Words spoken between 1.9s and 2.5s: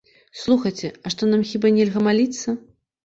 маліцца?